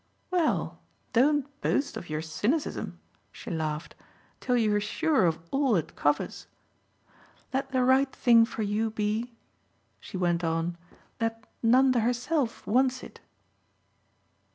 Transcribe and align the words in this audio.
"Well, 0.31 0.79
don't 1.13 1.61
boast 1.61 1.95
of 1.95 2.09
your 2.09 2.23
cynicism," 2.23 2.99
she 3.31 3.51
laughed, 3.51 3.93
"till 4.39 4.57
you're 4.57 4.81
sure 4.81 5.27
of 5.27 5.37
all 5.51 5.75
it 5.75 5.95
covers. 5.95 6.47
Let 7.53 7.71
the 7.71 7.83
right 7.83 8.11
thing 8.11 8.45
for 8.45 8.63
you 8.63 8.89
be," 8.89 9.33
she 9.99 10.17
went 10.17 10.43
on, 10.43 10.75
"that 11.19 11.45
Nanda 11.61 11.99
herself 11.99 12.65
wants 12.65 13.03
it." 13.03 13.19